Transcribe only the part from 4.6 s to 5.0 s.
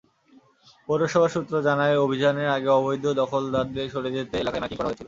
Miking করা হয়েছিল।